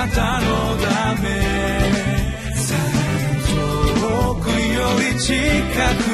[0.00, 1.28] なたのため。
[4.00, 5.34] 遠くより近
[6.04, 6.09] く。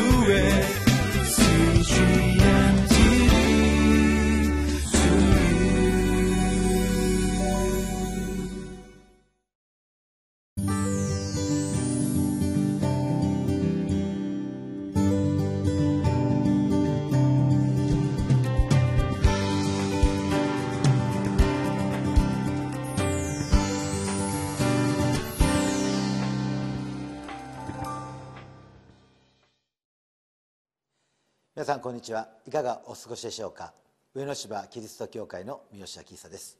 [31.56, 32.28] 皆さんこんにちは。
[32.46, 33.72] いかがお過ごしでしょうか？
[34.14, 36.58] 上野芝キリスト教会の三好明久です。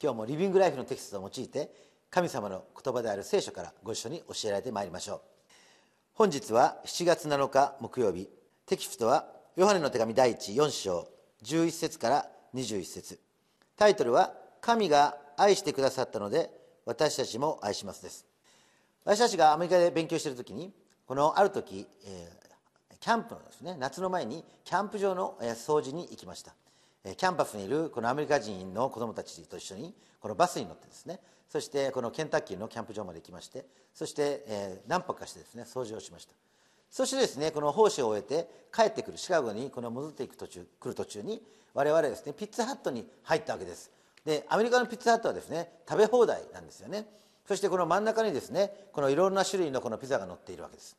[0.00, 1.68] 今日もリビングライフのテキストを用いて
[2.10, 5.20] 神様の言葉である聖書からご一緒に教えられてまいりましょう。
[6.14, 8.28] 本日は7月7日木曜日。
[8.66, 11.08] テキストはヨハネの手紙第14章
[11.42, 13.18] 11節から21節。
[13.76, 16.52] タイトルは神が愛してくださったので
[16.84, 18.24] 私たちも愛しますです。
[19.04, 20.72] 私たちがアメリカで勉強している時に
[21.04, 22.45] このある時、えー
[23.06, 26.52] キャンプのですね夏の前にキャンプ場の掃除に行きました。
[27.16, 36.32] キャンパスにいるこのアメリカ人の子どもたちと一緒にこのバスに乗ってですねそしてこのケンタッキーのキャンプ場まで行きましてそして、え何泊かしてですね掃除をしました。
[36.90, 41.40] そしてですねこの奉仕を終えて帰ってくるシカゴにこの戻っていく途中来る途中に
[41.74, 43.92] 我々ですねピザハットに入ったわけです。
[44.24, 47.06] でアメリカのピザハットはですね食べ放題なんですよね。
[47.46, 50.96] そしてこの真ん中にですねこのいろんな種類のこのピザが乗っているわけです。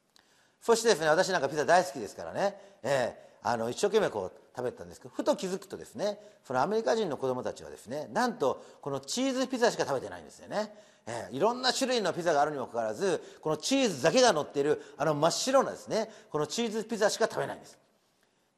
[0.61, 10.73] そしてですね私なんかピザ大好きですからね、えー、あの一生懸命こう食べたんですけどふと気づくとですねそのアメリカ人の子供たちはですねなんとこのチーズピザしか食べてないんですよね、
[11.05, 17.77] えー、いろんな種類のピザがあるにもかかわらずこのチーズだけが乗っているあの真っ白なですねこのチーズピザしか食べないんです。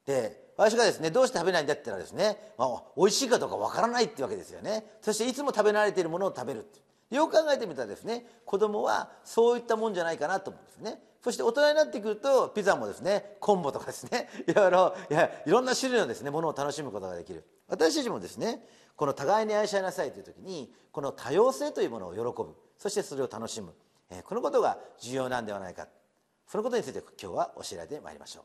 [0.06, 4.84] で私がですねどうして食べないんだって言ったらですね、まあ、美味しいかどうかわからないっていうわけですよね。
[5.00, 6.80] そしていつも食べ慣れているものを食べるって
[7.14, 11.00] よく考えてみたらですね子供はそういったもんじゃないかなと思うんですね。
[11.22, 17.44] そして大人になってくるとピザもですねコンボとかですね いろいろいやいろんな種類のですねものを楽しむことができる。
[17.68, 22.54] 私たちもですねこの互いに愛し合いなさいという時にこの多様性というものを喜ぶ。
[22.76, 23.74] そしてそれを楽しむ、
[24.08, 25.86] えこのことが重要なんではないか。
[26.46, 28.44] そのことについて今日は教えられてまいりましょう。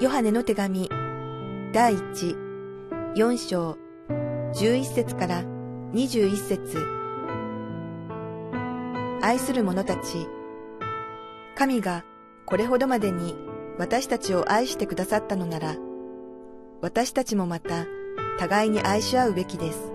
[0.00, 0.88] ヨハネの手紙
[1.72, 3.87] 第14章。
[4.54, 5.42] 11節から
[5.92, 6.78] 21節
[9.20, 10.26] 愛する者たち、
[11.54, 12.04] 神が
[12.46, 13.36] これほどまでに
[13.78, 15.76] 私たちを愛してくださったのなら、
[16.80, 17.86] 私たちもまた
[18.38, 19.92] 互いに愛し合うべきです。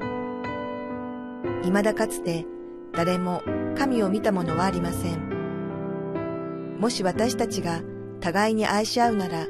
[1.63, 2.45] 未だかつて
[2.91, 3.41] 誰も
[3.75, 6.77] 神を見た者はありません。
[6.79, 7.81] もし私たちが
[8.19, 9.47] 互いに愛し合うなら、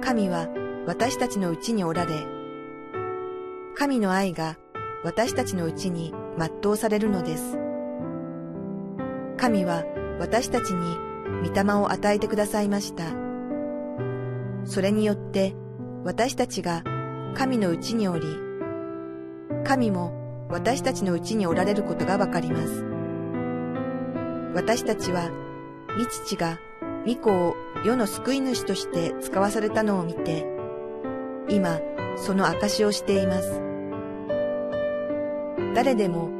[0.00, 0.48] 神は
[0.86, 2.26] 私たちのうちにおられ、
[3.74, 4.58] 神の愛が
[5.04, 7.58] 私たちのうちに全うされるのです。
[9.36, 9.84] 神は
[10.20, 10.96] 私たちに
[11.48, 13.04] 御霊を与えてくださいました。
[14.64, 15.54] それによって
[16.04, 16.84] 私たちが
[17.34, 18.26] 神のうちにおり、
[19.64, 22.84] 神も私たちのうちにおられることがわかります。
[24.54, 25.30] 私たちは、
[25.98, 26.58] 御父が
[27.06, 30.46] 御子を世の救い主として使わされたのを見て、
[31.48, 31.80] 今、
[32.16, 33.60] その証をしています。
[35.74, 36.30] 誰でも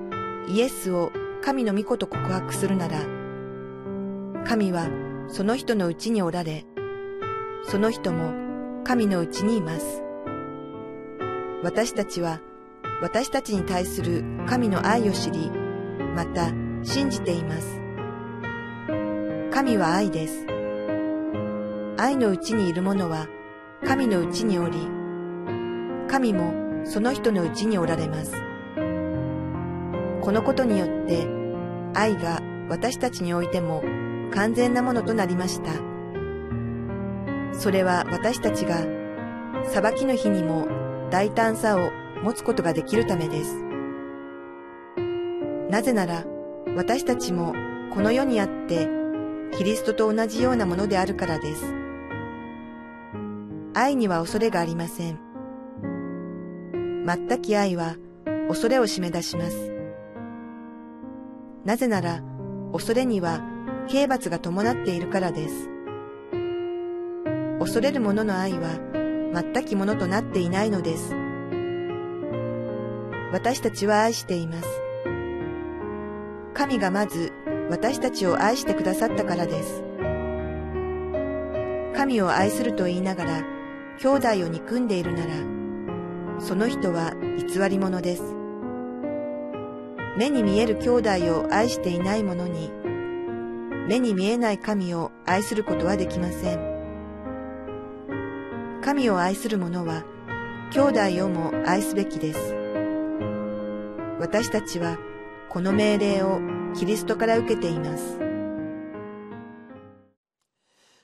[0.48, 1.10] イエスを
[1.40, 2.98] 神の御子と告白するなら、
[4.44, 4.88] 神は
[5.28, 6.64] その人のうちにおられ、
[7.64, 8.32] その人も
[8.84, 10.02] 神のうちにいます。
[11.62, 12.40] 私たちは
[13.00, 15.50] 私たちに対する神の愛を知り、
[16.14, 16.50] また
[16.82, 17.80] 信じています。
[19.50, 20.46] 神は愛です。
[21.96, 23.28] 愛のうちにいる者は
[23.84, 24.78] 神のうちにおり、
[26.12, 28.32] 神もその人のうちにおられます。
[30.20, 31.26] このことによって
[31.94, 33.82] 愛が私たちにおいても
[34.30, 35.72] 完全なものとなりました。
[37.58, 38.84] それは私たちが
[39.64, 40.68] 裁きの日にも
[41.10, 41.90] 大胆さを
[42.22, 43.56] 持つことができるためです。
[45.70, 46.26] なぜなら
[46.76, 47.54] 私たちも
[47.94, 48.86] この世にあって
[49.56, 51.74] キリストと同じようなものであるからです。
[53.72, 55.31] 愛には恐れがありません。
[57.04, 57.96] 全き愛は
[58.48, 59.72] 恐れを締め出します。
[61.64, 62.22] なぜなら、
[62.72, 63.40] 恐れには
[63.88, 65.68] 刑罰が伴っているからです。
[67.58, 68.78] 恐れる者の愛は
[69.52, 71.14] 全きものとなっていないのです。
[73.32, 74.68] 私たちは愛しています。
[76.54, 77.32] 神がまず
[77.70, 79.82] 私たちを愛してくださったからです。
[81.96, 83.42] 神を愛すると言いながら、
[83.98, 85.61] 兄弟を憎んでいるなら、
[86.44, 88.22] その人は偽り者です。
[90.18, 92.72] 目に見える兄弟を愛していない者に、
[93.88, 96.60] 目に見えない神を愛することはできません。
[98.82, 100.04] 神を愛する者は、
[100.72, 100.80] 兄
[101.16, 102.56] 弟をも愛すべきです。
[104.18, 104.98] 私たちは、
[105.48, 106.40] この命令を
[106.74, 108.18] キリストから受けています。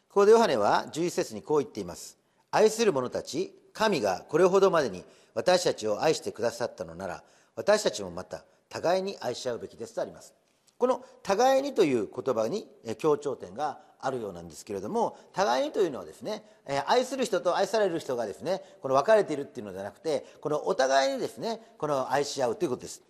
[0.09, 2.19] ここでヨハネは11節にこう言っています。
[2.51, 5.05] 愛する者たち、神がこれほどまでに
[5.35, 7.23] 私たちを愛してくださったのなら、
[7.55, 10.35] 私たちもまた互いに愛し合うべきですとあります。
[10.79, 12.67] この互いにという言葉に
[12.99, 16.45] 強調点があるようなんですけれども互いにというのはですね
[16.87, 23.03] 愛する人と愛される人がですねこの分かれているっていうのではなくてこのお互いにですねこの愛し合うということです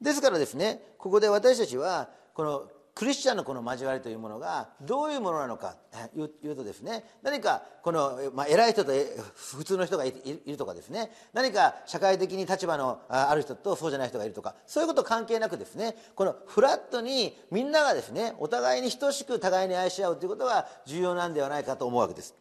[0.00, 5.76] ですからですねここで私たちはこのクリスチャンのこの交わりというものがどういうものなのか
[6.16, 8.90] 言うとですね何かこの、まあ、偉い人と
[9.36, 10.12] 普通の人がい
[10.44, 22.34] るとかですね何か社会的に立場のある人とそうじゃない人がいるとかそういうこと関係なくですねこのフラットにみんながですねお互いに等しく互いに愛し合うということが重要なんではないかと思うわけです。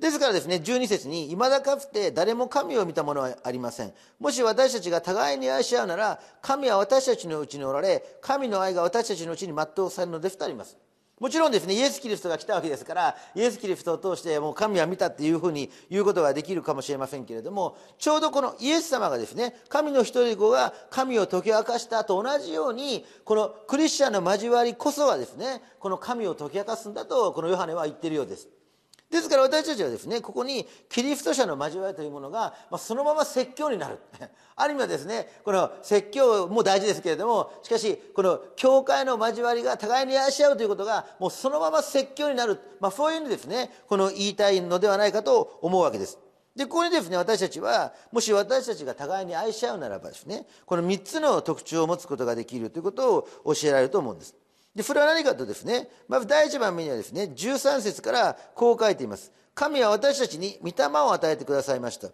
[0.00, 3.92] ですからですね、12節に、未だかつて誰も神を見た者はありません。
[4.18, 10.78] もし私たちが互いに愛し合うなら、神は私たちのうちにおられ、神の愛が私たちのうちに全うされるのですとあります。
[11.18, 28.48] もちろんですね、イエス・キリストが来たわけですから、イエス・キリストを通してもう神は見たっていうふうに言うことができるかもしれませんけれども、ちょうどこのイエス様がですね、神の一人子が神を解き明かしたと同じように、このクリスチャンの交わりこそはですね、この神を解き明かすんだと、このヨハネは言ってるようです。
[29.10, 33.98] ですから私たちはですねここにキリスト者の交わりというものが、まあ、そのまま説教になる。
[34.54, 46.18] ある意味はですねこの説教も大事ですけれどもしかしこの教会の交わりが互いに愛し合うということがもうそのまま説教になる、まあ、そういうふうにですねこの言いたいのではないかと思うわけです。
[46.54, 54.36] でここにですね私たちはもし私たちが互いに愛し合うならばですねこの3つの特徴を持つことができるということを教えられると思うんです。
[54.74, 59.32] で、それは何かとですね、まず第一番目にはですね、13節からこう書いています。
[59.54, 62.08] 神は私たちに御霊を与えてくださいました。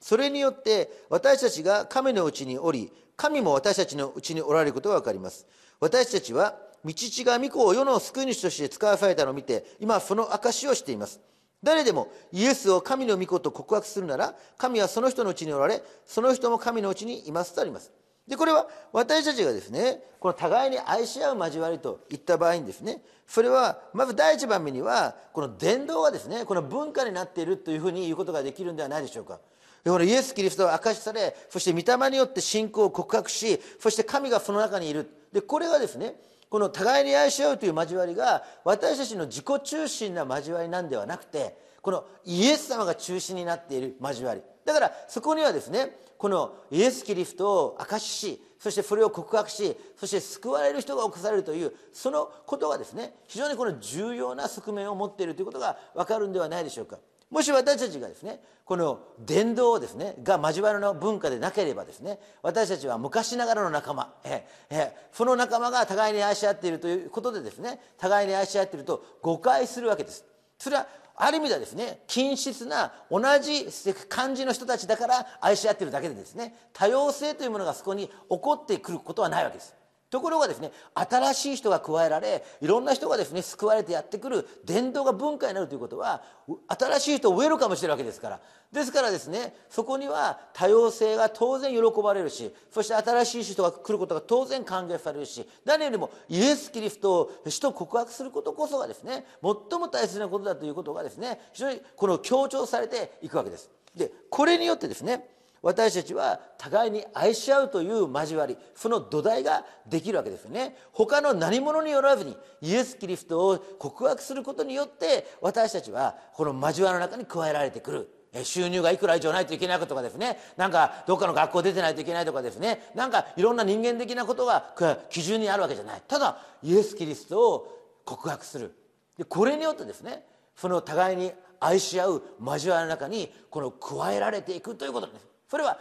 [0.00, 5.46] それによって私たちが神のうちにおり、神も私たちのうちにおられることがわかります。
[5.80, 11.20] 私たちは、道父が御子を世の救い主として使わされたのを見て、今その証をしています。
[11.62, 17.92] 誰でもイエスを神の御子と告白するなら、神はその人のうちにおられ、その人も神のうちにいますとあります。
[18.28, 29.40] でこれは私たちがですねこの互いに愛し合う交わりといった場合にですねそれはまず第一番目にはこの伝道がですねこの文化になっているというふうに言うことができるんではないでしょうか。
[29.84, 35.10] このイエス・キリストは明かしされそして御霊によって信仰を告白しそして神がその中にいる。
[35.32, 36.14] でこれがですね
[36.48, 44.42] この互いに愛し合うという交わりが私たちの自己中心な交わりなんではなくてこのイエス様が中心になっている交わり。
[44.64, 57.00] だからそこにはですねこのイエス・キリストを証ししそしてそれを告白しそして救われる人が起こされるというそのことがですね非常にこの重要な側面を持っているということが分かるんではないでしょうか。
[57.28, 70.24] もし私たちがですねこの伝道ですねが交わりの文化でなければですね私たちは昔ながらの仲間ええその仲間が互いに愛し合っているということでですね互いに愛し合っていると誤解するわけです。
[70.62, 70.86] それは
[71.16, 73.66] ある意味ではですね均質な同じ
[74.08, 79.74] 感じの人たちだから愛し合ってるだけでですね多様性というものがそこに起こってくることはないわけです。
[80.12, 86.22] ところがですね新しい人が加えられいろんな人がですね救われてやってくる伝道が文化になるということは
[86.68, 88.40] 新しい人を植えるかもしれないわけですから
[88.70, 103.70] ですからですねそこには多様性が当然喜ばれるしそして新しい人が来ることが当然歓迎されるし何よりもイエス・キリストを死と告白することこそがですね最も大切なことだということがですね非常にこの強調されていくわけです。
[103.96, 105.26] でこれによってですね
[105.62, 110.76] 私たちは互いに愛し合うという交わりその土台ができるわけですよね。
[110.92, 118.08] 他の何者によらずにイエス・キリストを告白することによって私たちはこの交わりの中に加えられてくる。
[118.44, 120.38] 収入がいくら以上ないといけないかとかですね。
[120.56, 122.90] なんかどっかの学校出てないといけないとかですね。
[122.94, 124.74] なんかいろんな人間的なことが
[125.10, 126.02] 基準にあるわけじゃない。
[126.08, 128.74] ただイエス・キリストを告白する。
[129.18, 130.24] でこれによってですね
[130.56, 135.26] その互いに愛し合う交わりの中にこの加えられていくということなんです。
[135.52, 135.76] それは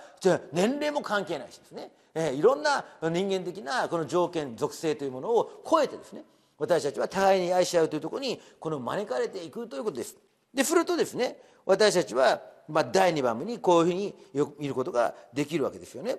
[0.52, 6.26] 年齢も関係ないしですね、えー、いろんな人間的なこの条件属性というものを超えてですね。
[6.58, 10.18] 私たちは互いに愛し合うというところにこの招かれていくということです。
[10.54, 14.14] でするとですね私たちはまあ第2番目にこういうふうに
[14.60, 16.18] 見ることができるわけですよね。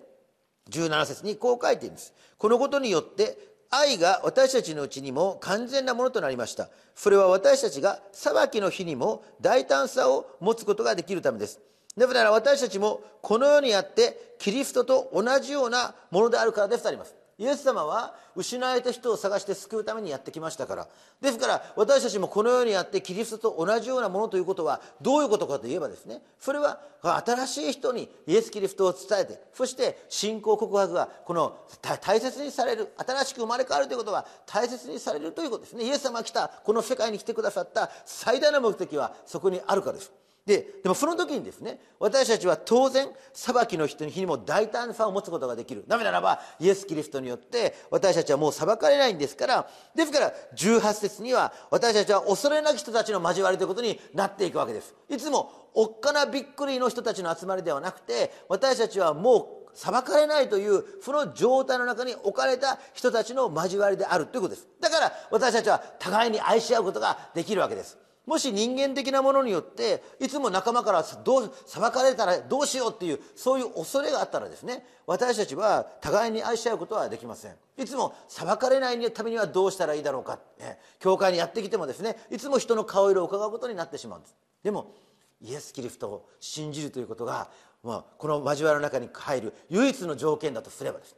[0.70, 2.14] 17節にこう書いているんです。
[2.38, 3.36] このことによって
[3.68, 6.70] 愛が私たちのうちにも完全なものとなりました。
[6.94, 11.60] それは私たちが裁きの日にも大胆さを持つことができるためです。
[11.96, 17.14] なぜなら私たちもこの世にあってキリストと同じようなものであるからですとあります。
[17.38, 20.88] イエス様は失われた人を探して救うためにやってきましたから。
[21.20, 26.22] ですから私たちもこの世にあってキリストと同じようなものということはどういうことかといえばですね。
[26.38, 31.56] それは新しい人にイエス・キリストを伝えてそして信仰告白がこの
[32.00, 35.84] 大切にされる新しく生まれ変わるということが大切にされるということですね。
[35.84, 40.12] イエス様が来たこの世界に来てくださった最大の目的はそこにあるからです。
[40.46, 45.84] ででもその時にですね私たちは当然裁きの日にも大胆さを持つことができる。
[45.86, 54.94] なぜならばイエス・キリストによって私たちはもう裁かれないんですからですから18節には私たちは恐れなき人たちの交わりということになっていくわけです。
[55.08, 64.66] いつもおっかなびっくりの人たちの集まりではなくて私たちはもう裁かれないというその状態の中に置かれた人たちの交わりであるということです。
[64.80, 67.96] だから私たちは互いに愛し合うことができるわけです。
[68.26, 77.54] もし人間的なものによっていつも仲間からどう裁かれたらどうしようっていうそういう恐れがあったらですね私たちは互いに愛し合うことはできません。
[77.78, 84.36] いつも裁かれないためにはどうしたらいいだろうか、ね、教会にやってきてもですねいつも人の顔色を伺うことになってしまうんです。
[84.62, 84.94] でも
[85.40, 87.50] イエス・キリストを信じるということが、
[87.82, 91.16] まあ、この交わりの中に入る唯一の条件だとすればです。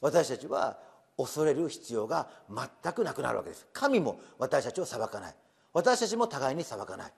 [0.00, 0.78] 私たちは
[1.16, 3.66] 恐れる必要が全くなくなるわけです。
[3.72, 5.34] 神も私たちを裁かない。
[5.72, 7.12] 私たちも互いに裁かない。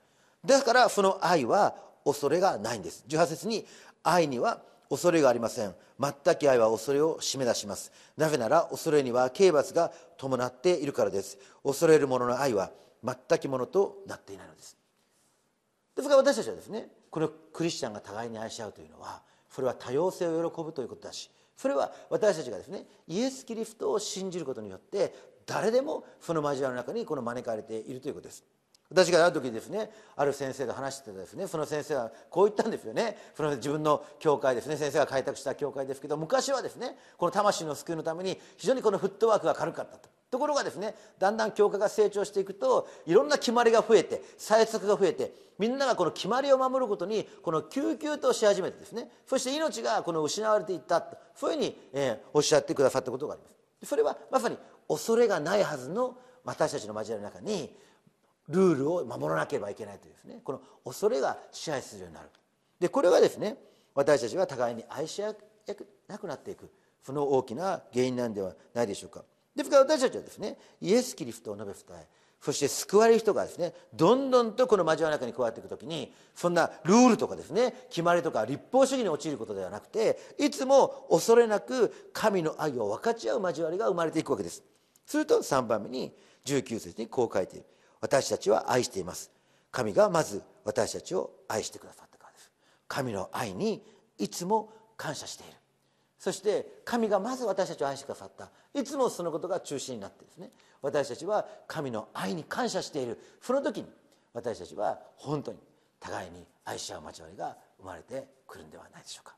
[0.45, 3.05] だからその愛は恐れがないんです。
[3.07, 3.65] 18節に
[4.03, 5.75] 愛には恐れがありません。
[5.99, 7.91] 全く愛は恐れを締め出します。
[8.17, 11.37] なぜなら恐れには刑罰が伴っているからです。
[11.63, 12.71] 恐れる者の愛は
[13.03, 14.81] 全くものとなっていないのです。
[15.95, 25.13] ですから私たちはですねこのクリスチャンが互いに愛し合うというのはそれは多様性を喜ぶということだしそれは私たちがですねイエス・キリストを信じることによって
[25.45, 28.43] 誰でもその交わりの中にこの招かれているということです。
[28.91, 33.17] 私がある時ですねある先生と話しててですねその先生はこう言ったんですよね。
[33.35, 40.09] その自分の教会ですね先生が開拓した教会ですけど昔はですねこの魂の救いのために非常にこのフットワークが軽かったと。
[40.29, 53.51] ところがですねだんだん教会が成長していくといろんな決まりが増えて催促が増えてみんながこの決まりを守ることにこの救急とし始めてですねそして命がこの失われていったとそういうふうに、えー、おっしゃってくださったことがあります。
[53.89, 54.57] それはまさに
[54.91, 57.73] 恐れがないはずの私たちの交わりの中に
[58.49, 60.41] ルールを守らなければいけないというですね。
[60.43, 62.29] この恐れが支配するようになる。
[62.79, 63.55] でこれはですね
[63.95, 65.33] 私たちが互いに愛し合
[65.67, 66.69] えなくなっていく。
[67.01, 69.23] その大きな原因なんではないでしょうか。
[69.55, 72.07] ですから私たちはですねイエス・キリストを述べ伝え
[72.41, 84.63] そして救われる人がですねどんどんとこの交わりの中に加わっていく時にそんなルールとかですね決まりとか立法主義に陥ることではなくていつも恐れなく神の愛を分かち合う交わりが生まれていくわけです。
[85.05, 86.13] すると3番目に
[86.45, 87.65] 19節にこう書いている。
[87.99, 89.31] 私たちは愛しています。
[89.71, 92.51] 神がまず私たちを愛してくださったからです。
[92.87, 93.83] 神の愛に
[94.17, 95.53] いつも感謝している。
[96.19, 98.51] そして神がまず私たちを愛してくださった。
[98.79, 100.51] いつもそのことが中心になってですね。
[100.81, 103.19] 私たちは神の愛に感謝している。
[103.41, 103.87] その時に
[104.33, 105.59] 私たちは本当に
[105.99, 109.35] 互いに愛し合う交わりが生まれてくるんではないでしょうか。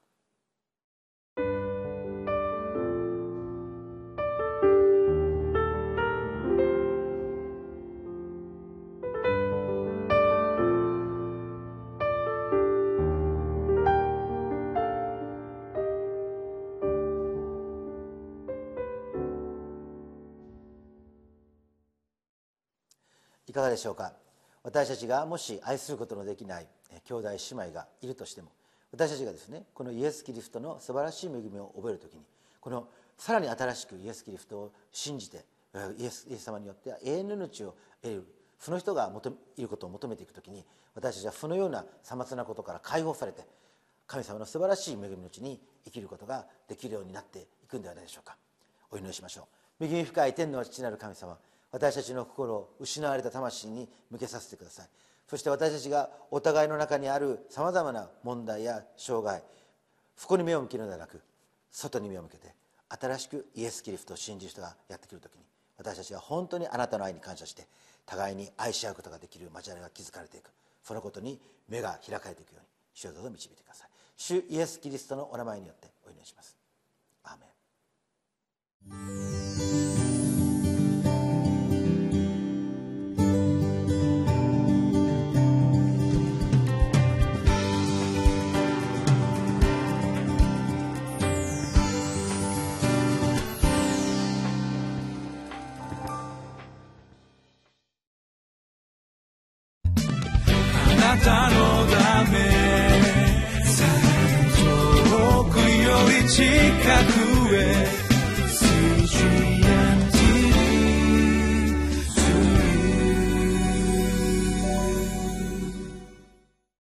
[23.54, 24.14] いかがでしょうか？
[24.64, 26.68] 私たちがもし愛することのできない
[27.06, 28.50] 兄弟姉妹がいるとしても
[28.92, 32.22] 私たちがですねこのイエス・キリストの素晴らしい恵みを覚える時に
[32.60, 35.46] このさらに新しくイエス・キリストを信じて
[36.00, 43.46] イエス様によって永遠の命を得るその人が求いることを求めていく時に私たちはそのようなさまつなことから解放されて
[44.08, 48.36] 神様の素晴らしい恵みのうちに生きることができるようになっていくんではないでしょうか。
[48.90, 49.48] お祈りしましょ
[49.80, 49.86] う。
[49.86, 51.38] 恵み深い天の父なる神様
[51.74, 54.88] 私たちの心を失われた魂に向けさせてください。
[55.28, 59.42] そして私たちがお互いの中にあるさまざまな問題や障害
[60.16, 61.22] 不幸に目を向けるのではなく
[61.72, 62.54] 外に目を向けて
[62.90, 65.42] 新しくイエス・キリストを信じる人がやってくる時に
[65.78, 67.68] 私たちは本当にあなたの愛に感謝して
[68.06, 70.52] 互いに愛し合うことができる交わりが築かれていく。
[70.84, 71.40] そのことに
[71.70, 73.90] 目が開かれていくように主をどうぞ導いてください。
[74.16, 76.56] 主イエス・キリストのお名前によってお祈りします。
[77.24, 77.48] アーメ
[80.00, 80.03] ン。